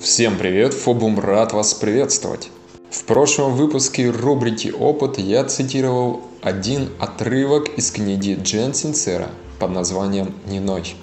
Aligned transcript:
Всем 0.00 0.38
привет, 0.38 0.72
Фобум 0.72 1.20
рад 1.20 1.52
вас 1.52 1.74
приветствовать. 1.74 2.48
В 2.90 3.04
прошлом 3.04 3.54
выпуске 3.54 4.08
рубрики 4.08 4.68
«Опыт» 4.68 5.18
я 5.18 5.44
цитировал 5.44 6.22
один 6.40 6.88
отрывок 6.98 7.68
из 7.76 7.90
книги 7.90 8.38
Джен 8.42 8.72
Синцера 8.72 9.28
под 9.58 9.72
названием 9.72 10.34
«Ниной». 10.46 10.94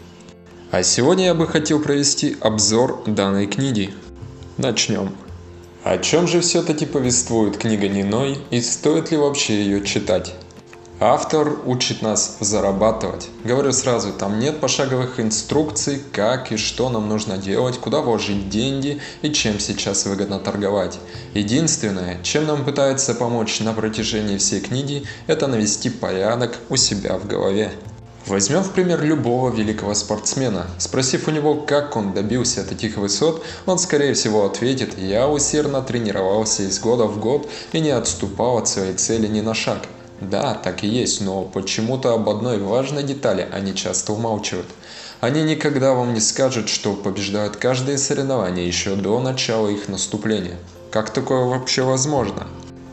А 0.72 0.82
сегодня 0.82 1.26
я 1.26 1.36
бы 1.36 1.46
хотел 1.46 1.80
провести 1.80 2.38
обзор 2.42 3.04
данной 3.06 3.46
книги. 3.46 3.94
Начнем. 4.58 5.16
О 5.84 6.00
чем 6.00 6.28
же 6.28 6.42
все-таки 6.42 6.88
повествует 6.88 7.56
книга 7.58 7.88
Ниной 7.88 8.40
и 8.50 8.62
стоит 8.62 9.12
ли 9.12 9.18
вообще 9.18 9.62
ее 9.62 9.86
читать? 9.86 10.34
Автор 11.00 11.60
учит 11.68 12.02
нас 12.02 12.38
зарабатывать. 12.40 13.30
Говорю 13.44 13.72
сразу, 13.72 14.12
там 14.12 14.40
нет 14.40 14.60
пошаговых 14.60 15.20
инструкций, 15.20 16.02
как 16.12 16.52
и 16.52 16.58
что 16.58 16.90
нам 16.90 17.08
нужно 17.08 17.38
делать, 17.38 17.78
куда 17.78 18.02
вложить 18.02 18.50
деньги 18.50 19.00
и 19.22 19.30
чем 19.32 19.60
сейчас 19.60 20.08
выгодно 20.08 20.40
торговать. 20.40 20.98
Единственное, 21.36 22.18
чем 22.24 22.48
нам 22.48 22.66
пытается 22.66 23.14
помочь 23.14 23.60
на 23.60 23.74
протяжении 23.74 24.40
всей 24.40 24.60
книги, 24.60 25.04
это 25.28 25.46
навести 25.46 25.92
порядок 25.92 26.58
у 26.70 26.78
себя 26.78 27.20
в 27.20 27.28
голове. 27.28 27.72
Возьмем 28.26 28.64
в 28.64 28.72
пример 28.72 29.04
любого 29.04 29.54
великого 29.54 29.94
спортсмена. 29.94 30.66
Спросив 30.80 31.28
у 31.28 31.32
него, 31.32 31.54
как 31.54 31.96
он 31.96 32.14
добился 32.14 32.64
таких 32.64 32.98
высот, 32.98 33.46
он 33.68 33.78
скорее 33.78 34.16
всего 34.16 34.48
ответит 34.48 34.98
«Я 34.98 35.30
усердно 35.30 35.84
тренировался 35.84 36.64
из 36.64 36.80
года 36.80 37.06
в 37.06 37.20
год 37.20 37.48
и 37.72 37.80
не 37.80 37.92
отступал 37.92 38.58
от 38.58 38.68
своей 38.68 38.96
цели 38.96 39.28
ни 39.28 39.42
на 39.42 39.54
шаг». 39.54 39.84
Да, 40.22 40.56
так 40.56 40.84
и 40.84 40.88
есть, 40.88 41.22
но 41.22 41.44
почему-то 41.44 42.14
об 42.14 42.28
одной 42.30 42.60
важной 42.60 43.04
детали 43.04 43.48
они 43.52 43.76
часто 43.76 44.14
умалчивают. 44.14 44.68
Они 45.20 45.44
никогда 45.44 45.94
вам 45.94 46.14
не 46.14 46.20
скажут, 46.20 46.70
что 46.70 46.94
побеждают 46.94 47.58
каждое 47.58 47.98
соревнование 47.98 48.68
еще 48.68 48.96
до 48.96 49.20
начала 49.20 49.68
их 49.68 49.90
наступления. 49.90 50.58
Как 50.92 51.12
такое 51.12 51.46
вообще 51.46 51.84
возможно? 51.84 52.48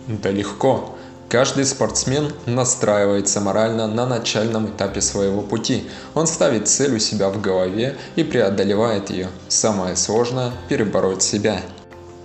Да 0.06 0.30
легко. 0.30 0.94
Каждый 1.28 1.64
спортсмен 1.64 2.32
настраивается 2.46 3.40
морально 3.40 3.86
на 3.86 4.06
начальном 4.06 4.68
этапе 4.68 5.00
своего 5.00 5.40
пути. 5.40 5.88
Он 6.14 6.26
ставит 6.26 6.68
цель 6.68 6.94
у 6.94 6.98
себя 6.98 7.28
в 7.30 7.40
голове 7.40 7.96
и 8.16 8.22
преодолевает 8.22 9.10
ее. 9.10 9.28
Самое 9.48 9.96
сложное– 9.96 10.52
перебороть 10.68 11.22
себя. 11.22 11.60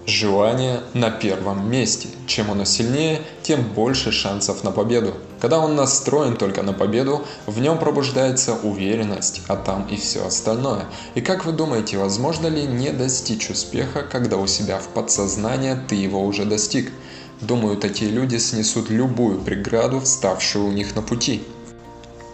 Желание 0.09 0.81
на 0.95 1.11
первом 1.11 1.69
месте. 1.69 2.07
Чем 2.25 2.49
оно 2.49 2.65
сильнее, 2.65 3.21
тем 3.43 3.61
больше 3.61 4.11
шансов 4.11 4.63
на 4.63 4.71
победу. 4.71 5.13
Когда 5.39 5.59
он 5.59 5.75
настроен 5.75 6.35
только 6.35 6.63
на 6.63 6.73
победу, 6.73 7.23
в 7.45 7.59
нем 7.61 7.77
пробуждается 7.77 8.55
уверенность, 8.55 9.43
а 9.47 9.55
там 9.55 9.87
и 9.87 9.97
все 9.97 10.25
остальное. 10.25 10.85
И 11.13 11.21
как 11.21 11.45
вы 11.45 11.51
думаете, 11.51 11.99
возможно 11.99 12.47
ли 12.47 12.63
не 12.63 12.89
достичь 12.89 13.51
успеха, 13.51 14.01
когда 14.01 14.37
у 14.37 14.47
себя 14.47 14.79
в 14.79 14.87
подсознании 14.87 15.77
ты 15.87 15.93
его 15.93 16.25
уже 16.25 16.43
достиг? 16.43 16.91
Думаю, 17.39 17.77
такие 17.77 18.09
люди 18.09 18.37
снесут 18.37 18.89
любую 18.89 19.39
преграду, 19.39 19.99
вставшую 19.99 20.65
у 20.65 20.71
них 20.71 20.95
на 20.95 21.03
пути. 21.03 21.43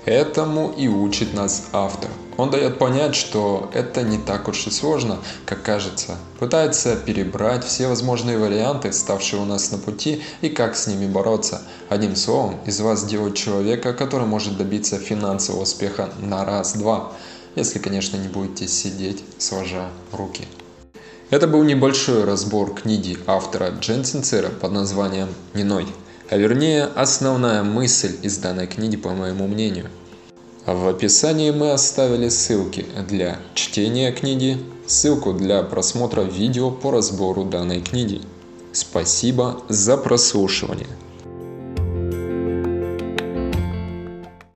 Этому 0.05 0.71
и 0.71 0.87
учит 0.87 1.33
нас 1.33 1.65
автор. 1.73 2.11
Он 2.37 2.51
дает 2.51 2.77
понять, 2.77 3.15
что 3.15 3.71
это 3.73 4.03
не 4.03 4.19
так 4.19 4.47
уж 4.47 4.67
и 4.67 4.69
сложно, 4.69 5.17
как 5.45 5.63
кажется. 5.63 6.17
Пытается 6.37 6.95
перебрать 6.95 7.63
все 7.63 7.87
возможные 7.87 8.37
варианты, 8.37 8.93
ставшие 8.93 9.41
у 9.41 9.45
нас 9.45 9.71
на 9.71 9.79
пути, 9.79 10.21
и 10.41 10.49
как 10.49 10.75
с 10.75 10.85
ними 10.85 11.07
бороться. 11.07 11.63
Одним 11.89 12.15
словом, 12.15 12.59
из 12.67 12.79
вас 12.81 13.03
делать 13.03 13.35
человека, 13.35 13.93
который 13.93 14.27
может 14.27 14.57
добиться 14.57 14.99
финансового 14.99 15.63
успеха 15.63 16.09
на 16.19 16.45
раз-два. 16.45 17.13
Если, 17.55 17.79
конечно, 17.79 18.17
не 18.17 18.27
будете 18.27 18.67
сидеть, 18.67 19.23
сложа 19.39 19.89
руки. 20.11 20.43
Это 21.31 21.47
был 21.47 21.63
небольшой 21.63 22.25
разбор 22.25 22.75
книги 22.75 23.17
автора 23.25 23.71
Джен 23.79 24.05
Синцера 24.05 24.49
под 24.49 24.71
названием 24.71 25.29
«Ниной» 25.55 25.87
а 26.29 26.37
вернее 26.37 26.85
основная 26.85 27.63
мысль 27.63 28.15
из 28.21 28.37
данной 28.37 28.67
книги, 28.67 28.97
по 28.97 29.09
моему 29.11 29.47
мнению. 29.47 29.89
В 30.65 30.87
описании 30.87 31.51
мы 31.51 31.71
оставили 31.71 32.29
ссылки 32.29 32.85
для 33.07 33.37
чтения 33.53 34.11
книги, 34.11 34.57
ссылку 34.87 35.33
для 35.33 35.61
просмотра 35.61 36.21
видео 36.21 36.71
по 36.71 36.91
разбору 36.91 37.43
данной 37.43 37.81
книги. 37.81 38.21
Спасибо 38.71 39.61
за 39.69 39.95
прослушивание. 39.95 40.87